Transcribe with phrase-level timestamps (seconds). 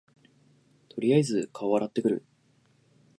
[0.89, 2.25] とりあえず顔洗ってくる